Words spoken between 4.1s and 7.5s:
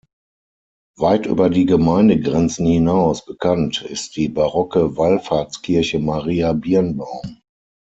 die barocke Wallfahrtskirche Maria Birnbaum.